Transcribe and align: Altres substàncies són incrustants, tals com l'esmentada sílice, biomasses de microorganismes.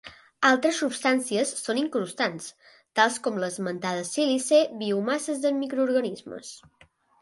Altres 0.47 0.79
substàncies 0.83 1.51
són 1.65 1.81
incrustants, 1.83 2.49
tals 3.01 3.21
com 3.29 3.39
l'esmentada 3.45 4.09
sílice, 4.15 4.65
biomasses 4.83 5.49
de 5.49 5.57
microorganismes. 5.63 6.57